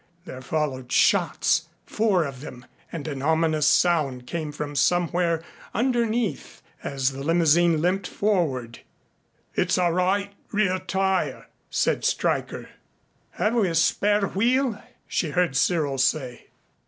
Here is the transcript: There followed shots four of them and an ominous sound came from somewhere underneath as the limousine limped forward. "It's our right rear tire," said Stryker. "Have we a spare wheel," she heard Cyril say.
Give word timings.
There 0.25 0.41
followed 0.41 0.91
shots 0.91 1.67
four 1.85 2.23
of 2.23 2.41
them 2.41 2.65
and 2.91 3.07
an 3.07 3.21
ominous 3.21 3.67
sound 3.67 4.25
came 4.25 4.51
from 4.51 4.75
somewhere 4.75 5.43
underneath 5.75 6.63
as 6.83 7.11
the 7.11 7.21
limousine 7.23 7.83
limped 7.83 8.07
forward. 8.07 8.79
"It's 9.53 9.77
our 9.77 9.93
right 9.93 10.33
rear 10.51 10.79
tire," 10.79 11.45
said 11.69 12.03
Stryker. 12.03 12.69
"Have 13.33 13.53
we 13.53 13.69
a 13.69 13.75
spare 13.75 14.25
wheel," 14.29 14.81
she 15.05 15.29
heard 15.29 15.55
Cyril 15.55 15.99
say. 15.99 16.47